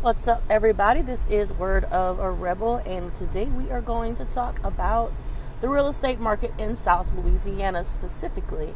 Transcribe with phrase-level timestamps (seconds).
[0.00, 1.02] What's up, everybody?
[1.02, 5.12] This is Word of a Rebel, and today we are going to talk about
[5.60, 8.72] the real estate market in South Louisiana specifically.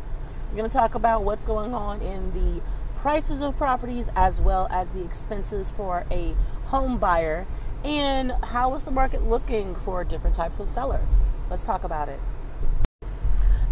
[0.51, 2.61] We're going to talk about what's going on in the
[2.97, 7.47] prices of properties as well as the expenses for a home buyer
[7.85, 11.23] and how is the market looking for different types of sellers.
[11.49, 12.19] Let's talk about it.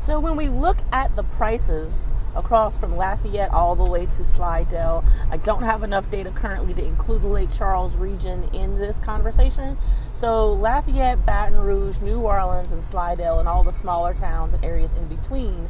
[0.01, 5.05] So when we look at the prices across from Lafayette all the way to Slidell,
[5.31, 9.77] I don't have enough data currently to include the Lake Charles region in this conversation.
[10.15, 14.95] So Lafayette, Baton Rouge, New Orleans, and Slidell, and all the smaller towns and areas
[14.95, 15.69] in between,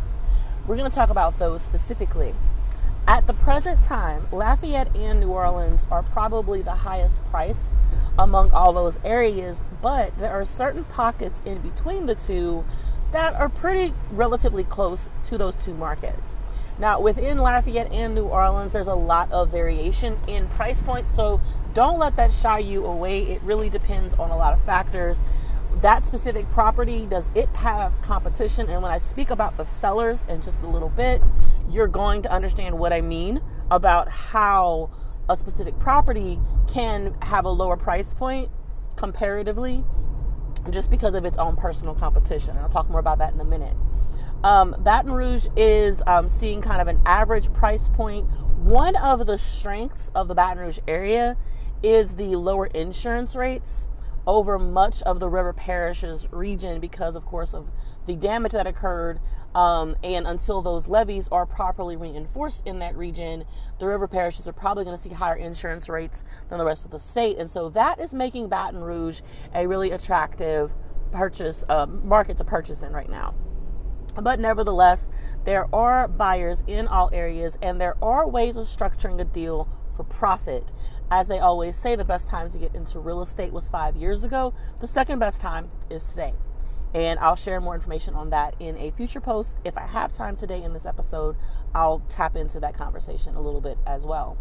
[0.65, 2.33] we're going to talk about those specifically.
[3.09, 7.75] At the present time, Lafayette and New Orleans are probably the highest priced
[8.17, 12.65] among all those areas, but there are certain pockets in between the two
[13.13, 16.37] that are pretty relatively close to those two markets.
[16.79, 21.41] Now, within Lafayette and New Orleans, there's a lot of variation in price points, so
[21.75, 23.23] don't let that shy you away.
[23.23, 25.21] It really depends on a lot of factors.
[25.83, 28.71] That specific property, does it have competition?
[28.71, 31.21] And when I speak about the sellers in just a little bit,
[31.69, 34.91] you're going to understand what I mean about how
[35.29, 38.51] a specific property can have a lower price point
[38.97, 39.85] comparatively
[40.71, 42.51] just because of its own personal competition.
[42.51, 43.75] And I'll talk more about that in a minute.
[44.43, 48.27] Um, Baton Rouge is um, seeing kind of an average price point.
[48.59, 51.37] One of the strengths of the Baton Rouge area
[51.83, 53.87] is the lower insurance rates
[54.27, 57.71] over much of the river parishes region because, of course, of
[58.07, 59.21] the damage that occurred.
[59.55, 63.45] Um, and until those levees are properly reinforced in that region,
[63.79, 66.93] the river parishes are probably going to see higher insurance rates than the rest of
[66.93, 67.39] the state.
[67.39, 69.21] And so that is making Baton Rouge
[69.55, 70.73] a really attractive
[71.11, 73.35] purchase uh, market to purchase in right now.
[74.15, 75.09] But nevertheless,
[75.45, 80.05] there are buyers in all areas, and there are ways of structuring a deal for
[80.05, 80.73] profit.
[81.11, 84.25] As they always say, the best time to get into real estate was five years
[84.25, 84.55] ago.
[84.81, 86.35] The second best time is today.
[86.93, 89.57] And I'll share more information on that in a future post.
[89.65, 91.37] If I have time today in this episode,
[91.75, 94.37] I'll tap into that conversation a little bit as well.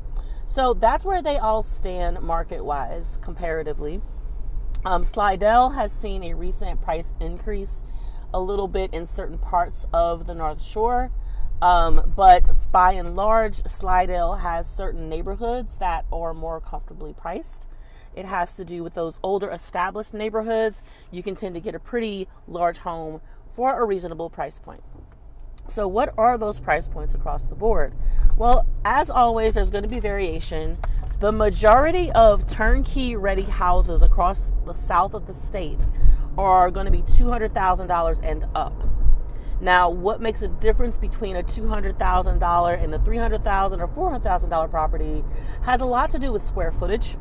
[0.46, 4.02] So that's where they all stand market wise, comparatively.
[4.84, 7.84] Um, Slidell has seen a recent price increase
[8.34, 11.12] a little bit in certain parts of the North Shore.
[11.62, 17.68] Um, but by and large, Slidell has certain neighborhoods that are more comfortably priced.
[18.20, 20.84] It has to do with those older established neighborhoods.
[21.10, 24.84] You can tend to get a pretty large home for a reasonable price point.
[25.70, 27.94] So, what are those price points across the board?
[28.36, 30.80] Well, as always, there's going to be variation.
[31.22, 35.88] The majority of turnkey ready houses across the south of the state
[36.38, 38.84] are going to be $200,000 and up.
[39.62, 45.24] Now, what makes a difference between a $200,000 and a 300,000 or $400,000 property
[45.62, 47.16] has a lot to do with square footage,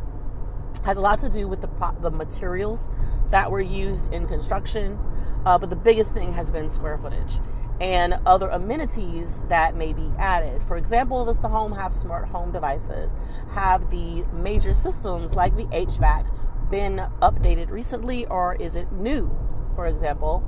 [0.85, 1.69] has a lot to do with the,
[2.01, 2.91] the materials
[3.31, 4.99] that were used in construction,
[5.45, 7.39] uh, but the biggest thing has been square footage
[7.81, 10.63] and other amenities that may be added.
[10.65, 13.15] For example, does the home have smart home devices?
[13.53, 19.31] Have the major systems like the HVAC been updated recently or is it new?
[19.75, 20.43] For example,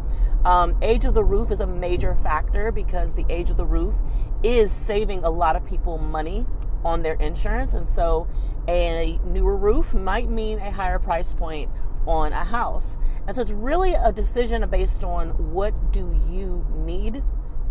[0.45, 3.95] um, age of the roof is a major factor because the age of the roof
[4.43, 6.47] is saving a lot of people money
[6.85, 7.75] on their insurance.
[7.75, 8.29] And so
[8.69, 11.71] a newer roof might mean a higher price point
[12.07, 12.99] on a house.
[13.27, 17.23] And so it's really a decision based on what do you need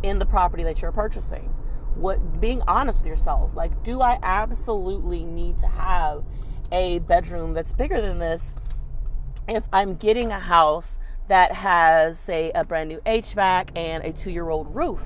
[0.04, 1.54] in the property that you're purchasing.
[1.96, 6.24] What being honest with yourself, like do I absolutely need to have
[6.72, 8.54] a bedroom that's bigger than this
[9.48, 10.98] if I'm getting a house
[11.28, 15.02] that has say a brand new HVAC and a 2-year-old roof?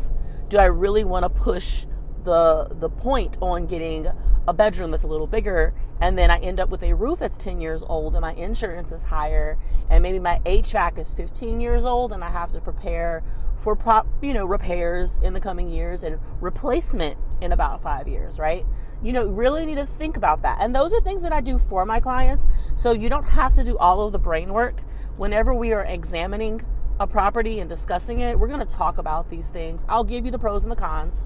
[0.49, 1.85] Do I really want to push
[2.23, 4.07] the the point on getting
[4.47, 7.37] a bedroom that's a little bigger and then I end up with a roof that's
[7.37, 9.57] 10 years old and my insurance is higher
[9.89, 13.23] and maybe my HVAC is 15 years old and I have to prepare
[13.57, 18.37] for prop, you know, repairs in the coming years and replacement in about 5 years,
[18.37, 18.65] right?
[19.01, 20.57] You know, really need to think about that.
[20.59, 23.63] And those are things that I do for my clients, so you don't have to
[23.63, 24.81] do all of the brain work
[25.15, 26.61] whenever we are examining
[26.99, 28.37] a property and discussing it.
[28.37, 29.85] We're going to talk about these things.
[29.87, 31.23] I'll give you the pros and the cons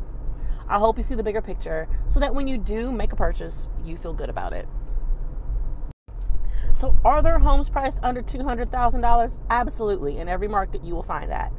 [0.70, 3.68] I hope you see the bigger picture so that when you do make a purchase,
[3.86, 4.68] you feel good about it.
[6.76, 9.40] So, are there homes priced under $200,000?
[9.50, 10.18] Absolutely.
[10.20, 11.52] In every market, you will find that.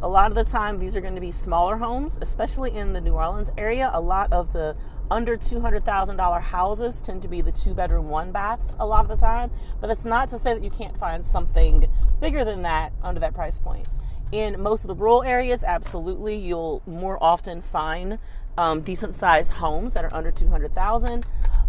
[0.00, 3.00] A lot of the time, these are going to be smaller homes, especially in the
[3.00, 3.90] New Orleans area.
[3.92, 4.76] A lot of the
[5.10, 9.16] under $200,000 houses tend to be the two bedroom, one baths a lot of the
[9.16, 9.50] time.
[9.80, 11.88] But that's not to say that you can't find something
[12.20, 13.88] bigger than that under that price point.
[14.30, 18.18] In most of the rural areas, absolutely, you'll more often find
[18.58, 21.24] um, decent sized homes that are under 200,000.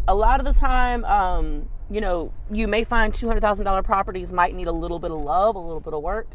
[0.07, 4.67] a lot of the time, um, you know, you may find $200,000 properties might need
[4.67, 6.27] a little bit of love, a little bit of work,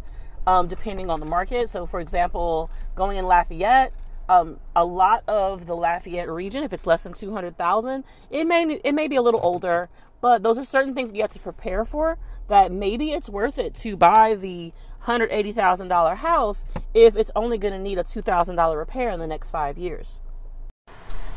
[0.47, 1.69] um, depending on the market.
[1.69, 3.93] So, for example, going in Lafayette,
[4.29, 8.95] um, a lot of the Lafayette region, if it's less than 200,000, it may it
[8.95, 9.89] may be a little older,
[10.21, 12.17] but those are certain things you have to prepare for.
[12.47, 14.73] That maybe it's worth it to buy the
[15.05, 16.65] $180,000 house
[16.95, 20.21] if it's only going to need a $2,000 repair in the next five years.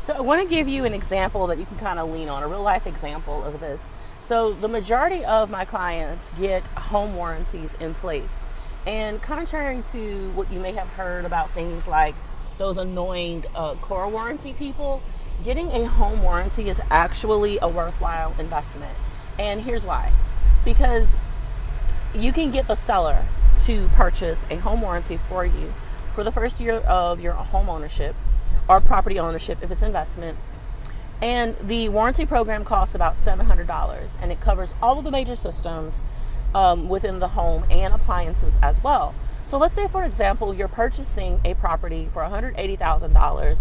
[0.08, 2.42] So I want to give you an example that you can kind of lean on,
[2.42, 3.90] a real life example of this.
[4.24, 8.40] So the majority of my clients get home warranties in place.
[8.86, 12.14] And contrary to what you may have heard about things like
[12.56, 15.02] those annoying uh, core warranty people,
[15.44, 18.96] getting a home warranty is actually a worthwhile investment.
[19.38, 20.10] And here's why
[20.64, 21.18] because
[22.14, 23.26] you can get the seller
[23.66, 25.74] to purchase a home warranty for you
[26.14, 28.16] for the first year of your home ownership
[28.68, 30.38] or property ownership if it's investment.
[31.20, 36.04] And the warranty program costs about $700 and it covers all of the major systems
[36.54, 39.14] um, within the home and appliances as well.
[39.46, 43.58] So let's say, for example, you're purchasing a property for $180,000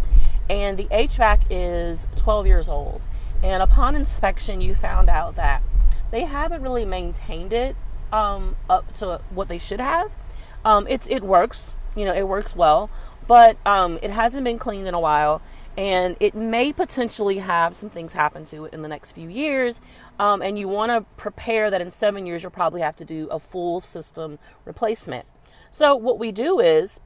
[0.49, 3.01] and the HVAC is 12 years old.
[3.43, 5.61] And upon inspection, you found out that
[6.11, 7.75] they haven't really maintained it
[8.11, 10.11] um, up to what they should have.
[10.63, 12.89] Um, it's it works, you know, it works well,
[13.27, 15.41] but um, it hasn't been cleaned in a while,
[15.77, 19.79] and it may potentially have some things happen to it in the next few years.
[20.19, 23.27] Um, and you want to prepare that in seven years you'll probably have to do
[23.27, 25.25] a full system replacement.
[25.69, 26.99] So what we do is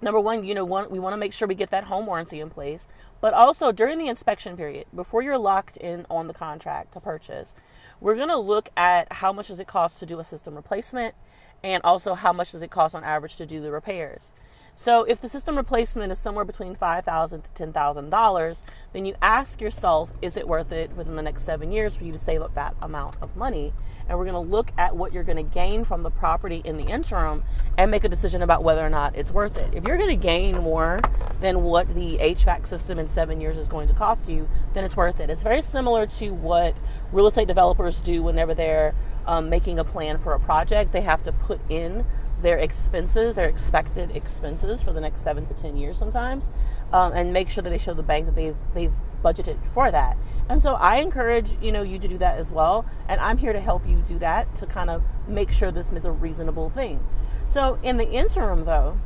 [0.00, 2.40] number one, you know, one, we want to make sure we get that home warranty
[2.40, 2.86] in place,
[3.20, 7.54] but also during the inspection period, before you're locked in on the contract to purchase,
[8.00, 11.14] we're going to look at how much does it cost to do a system replacement
[11.64, 14.32] and also how much does it cost on average to do the repairs.
[14.78, 18.62] So if the system replacement is somewhere between 5,000 to $10,000,
[18.92, 22.12] then you ask yourself, is it worth it within the next seven years for you
[22.12, 23.72] to save up that amount of money?
[24.06, 26.76] And we're going to look at what you're going to gain from the property in
[26.76, 27.42] the interim
[27.78, 29.74] and make a decision about whether or not it's worth it.
[29.74, 31.00] If you're going to gain more
[31.40, 34.96] than what the HVAC system in seven years is going to cost you, then it's
[34.96, 35.30] worth it.
[35.30, 36.76] It's very similar to what
[37.12, 38.94] real estate developers do whenever they're
[39.26, 40.92] um, making a plan for a project.
[40.92, 42.04] They have to put in
[42.40, 46.50] their expenses, their expected expenses for the next seven to ten years sometimes,
[46.92, 48.94] um, and make sure that they show the bank that they've they've
[49.24, 50.16] budgeted for that.
[50.48, 53.52] And so I encourage you know you to do that as well, and I'm here
[53.52, 57.04] to help you do that to kind of make sure this is a reasonable thing.
[57.48, 58.98] So in the interim, though,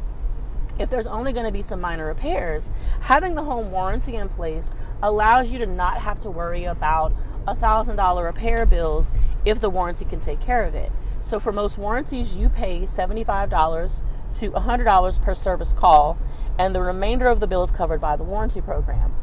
[0.79, 4.73] if there's only going to be some minor repairs, having the home warranty in place
[5.03, 7.13] allows you to not have to worry about
[7.47, 9.11] a thousand dollar repair bills
[9.45, 10.93] if the warranty can take care of it.
[11.23, 14.03] So for most warranties, you pay $75
[14.39, 16.19] to $100 per service call,
[16.59, 19.15] and the remainder of the bill is covered by the warranty program.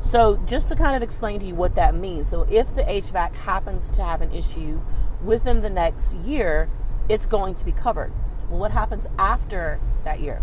[0.00, 2.28] So just to kind of explain to you what that means.
[2.28, 4.80] So if the HVAC happens to have an issue
[5.22, 6.70] within the next year,
[7.08, 8.12] it's going to be covered.
[8.48, 10.42] What happens after that year?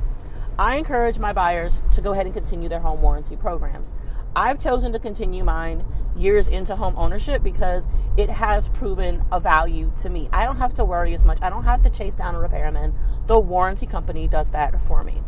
[0.60, 3.94] I encourage my buyers to go ahead and continue their home warranty programs.
[4.36, 5.86] I've chosen to continue mine
[6.18, 10.30] years into home ownership because it has proven a value to me.
[10.34, 11.40] I don't have to worry as much.
[11.42, 12.94] I don't have to chase down a repairman.
[13.28, 15.22] The warranty company does that for me.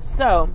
[0.00, 0.46] So,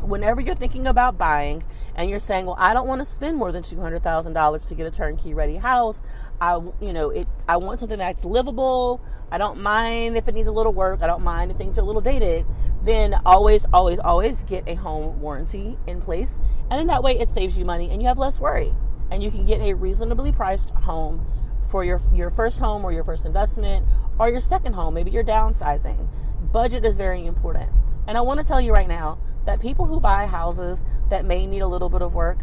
[0.00, 1.62] whenever you're thinking about buying
[1.94, 4.90] and you're saying, "Well, I don't want to spend more than $200,000 to get a
[4.90, 6.02] turnkey ready house.
[6.40, 9.00] I, you know, it I want something that's livable.
[9.30, 11.02] I don't mind if it needs a little work.
[11.02, 12.46] I don't mind if things are a little dated."
[12.82, 16.40] then always, always, always get a home warranty in place.
[16.70, 18.74] And in that way, it saves you money and you have less worry.
[19.10, 21.26] And you can get a reasonably priced home
[21.68, 23.86] for your, your first home or your first investment
[24.18, 24.94] or your second home.
[24.94, 26.08] Maybe you're downsizing.
[26.52, 27.70] Budget is very important.
[28.06, 31.46] And I want to tell you right now that people who buy houses that may
[31.46, 32.40] need a little bit of work,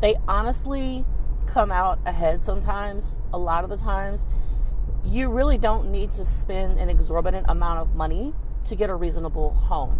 [0.00, 1.04] they honestly
[1.46, 4.26] come out ahead sometimes, a lot of the times.
[5.04, 9.50] You really don't need to spend an exorbitant amount of money to get a reasonable
[9.54, 9.98] home.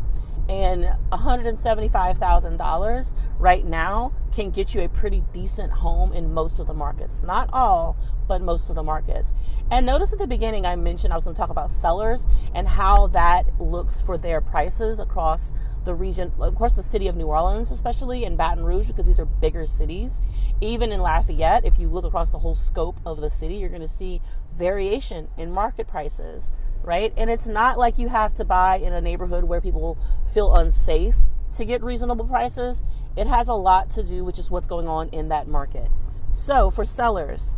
[0.49, 6.75] And $175,000 right now can get you a pretty decent home in most of the
[6.75, 7.23] markets.
[7.23, 9.35] Not all, but most of the markets.
[9.71, 12.67] And notice at the beginning, I mentioned I was going to talk about sellers and
[12.67, 15.53] how that looks for their prices across
[15.85, 19.19] the region, of course, the city of New Orleans, especially in Baton Rouge, because these
[19.19, 20.21] are bigger cities.
[20.61, 23.81] Even in Lafayette, if you look across the whole scope of the city, you're going
[23.81, 24.21] to see
[24.55, 26.51] variation in market prices
[26.83, 27.13] right?
[27.17, 29.99] And it's not like you have to buy in a neighborhood where people
[30.33, 31.17] feel unsafe
[31.57, 32.83] to get reasonable prices.
[33.17, 35.91] It has a lot to do with just what's going on in that market.
[36.33, 37.57] So, for sellers,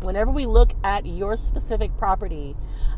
[0.00, 2.56] whenever we look at your specific property,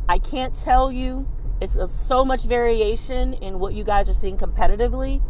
[0.09, 1.29] I can't tell you
[1.61, 5.23] it's so much variation in what you guys are seeing competitively.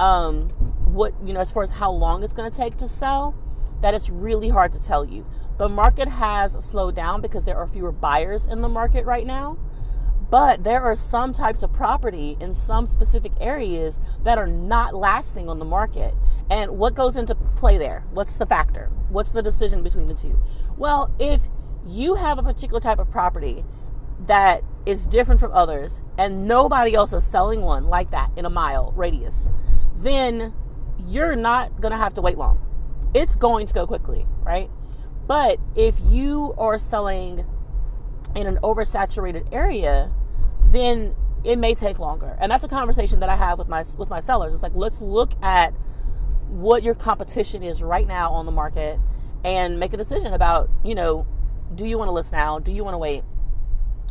[0.00, 0.48] Um,
[0.84, 3.34] what you know, as far as how long it's going to take to sell,
[3.80, 5.26] that it's really hard to tell you.
[5.58, 9.58] The market has slowed down because there are fewer buyers in the market right now.
[10.30, 15.48] But there are some types of property in some specific areas that are not lasting
[15.48, 16.14] on the market.
[16.50, 18.04] And what goes into play there?
[18.12, 18.90] What's the factor?
[19.08, 20.38] What's the decision between the two?
[20.76, 21.42] Well, if
[21.86, 23.64] you have a particular type of property
[24.26, 28.50] that is different from others and nobody else is selling one like that in a
[28.50, 29.50] mile radius,
[29.96, 30.52] then
[31.06, 32.67] you're not going to have to wait long.
[33.14, 34.70] It's going to go quickly, right?
[35.26, 37.46] But if you are selling
[38.34, 40.10] in an oversaturated area,
[40.64, 42.36] then it may take longer.
[42.40, 44.52] And that's a conversation that I have with my with my sellers.
[44.52, 45.72] It's like let's look at
[46.48, 48.98] what your competition is right now on the market
[49.44, 51.26] and make a decision about, you know,
[51.74, 52.58] do you want to list now?
[52.58, 53.22] Do you want to wait?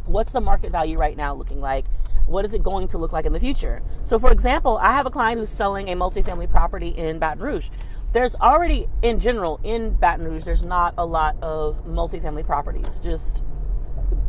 [0.06, 1.86] What's the market value right now looking like?
[2.28, 3.82] What is it going to look like in the future?
[4.04, 7.70] So, for example, I have a client who's selling a multifamily property in Baton Rouge.
[8.14, 13.44] There's already, in general, in Baton Rouge, there's not a lot of multifamily properties, just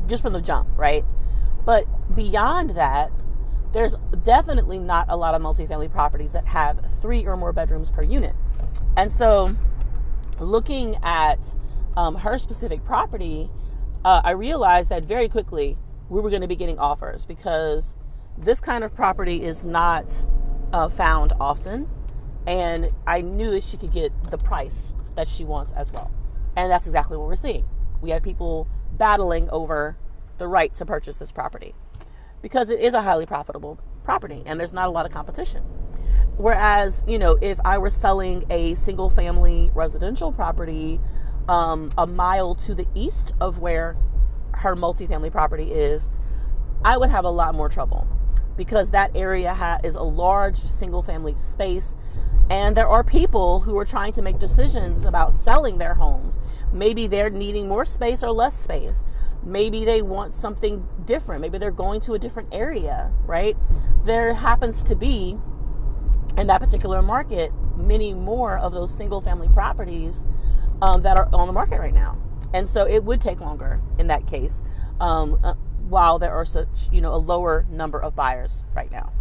[0.06, 1.04] just from the jump, right?
[1.64, 3.12] But beyond that,
[3.72, 8.02] there's definitely not a lot of multifamily properties that have three or more bedrooms per
[8.02, 8.34] unit.
[8.96, 9.54] And so,
[10.40, 11.54] looking at
[11.96, 13.50] um, her specific property,
[14.04, 15.76] uh, I realized that very quickly
[16.08, 17.98] we were going to be getting offers because
[18.36, 20.26] this kind of property is not
[20.72, 21.88] uh, found often.
[22.48, 26.10] And I knew that she could get the price that she wants as well.
[26.56, 27.68] And that's exactly what we're seeing.
[28.00, 29.98] We have people battling over
[30.38, 31.74] the right to purchase this property
[32.40, 35.62] because it is a highly profitable property and there's not a lot of competition.
[36.38, 41.00] Whereas, you know, if I were selling a single family residential property
[41.50, 43.94] um, a mile to the east of where
[44.52, 46.08] her multifamily property is,
[46.82, 48.08] I would have a lot more trouble
[48.58, 51.96] because that area ha- is a large single family space.
[52.50, 56.40] And there are people who are trying to make decisions about selling their homes.
[56.72, 59.04] Maybe they're needing more space or less space.
[59.44, 61.40] Maybe they want something different.
[61.40, 63.56] Maybe they're going to a different area, right?
[64.04, 65.38] There happens to be,
[66.36, 70.26] in that particular market, many more of those single family properties
[70.82, 72.18] um, that are on the market right now.
[72.52, 74.62] And so it would take longer in that case,
[75.00, 75.54] um, uh,
[75.88, 79.12] while there are such, you know, a lower number of buyers right now.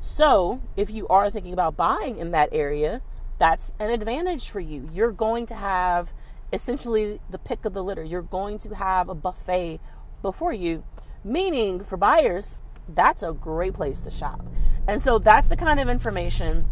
[0.00, 3.02] So if you are thinking about buying in that area,
[3.38, 4.88] that's an advantage for you.
[4.92, 6.12] You're going to have
[6.52, 8.02] essentially the pick of the litter.
[8.02, 9.80] You're going to have a buffet
[10.22, 10.84] before you,
[11.22, 14.44] meaning for buyers, that's a great place to shop.
[14.86, 16.68] And so that's the kind of information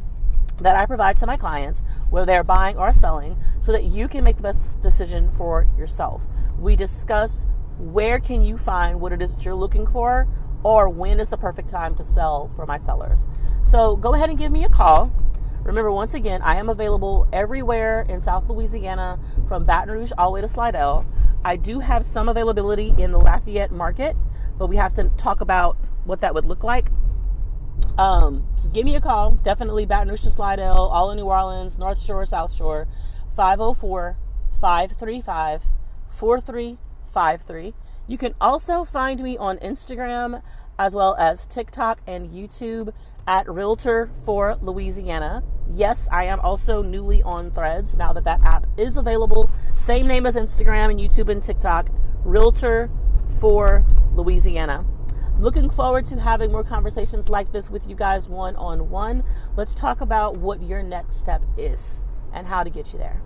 [0.60, 4.24] that I provide to my clients, whether they're buying or selling, so that you can
[4.24, 6.24] make the best decision for yourself.
[6.58, 7.44] We discuss
[7.78, 10.26] where can you find what it is that you're looking for
[10.62, 13.28] or when is the perfect time to sell for my sellers.
[13.64, 15.12] So go ahead and give me a call.
[15.62, 19.18] Remember, once again, I am available everywhere in South Louisiana
[19.49, 21.04] from Baton Rouge all the way to Slidell.
[21.45, 24.16] I do have some availability in the Lafayette market,
[24.59, 26.90] but we have to talk about what that would look like.
[27.99, 29.33] Um, so give me a call.
[29.33, 32.87] Definitely Baton Rouge to Slidell, all in New Orleans, North Shore, South Shore,
[33.37, 34.16] 504
[34.61, 35.64] 535
[37.16, 37.73] 4353.
[38.08, 40.42] You can also find me on Instagram
[40.78, 42.92] as well as TikTok and YouTube
[43.26, 45.42] at Realtor for Louisiana.
[45.73, 49.50] Yes, I am also newly on Threads now that that app is available.
[49.75, 51.88] Same name as Instagram and YouTube and TikTok,
[52.23, 52.90] Realtor
[53.40, 53.82] for
[54.12, 54.85] Louisiana.
[55.40, 59.25] Looking forward to having more conversations like this with you guys one on one.
[59.56, 62.02] Let's talk about what your next step is
[62.35, 63.23] and how to get you there.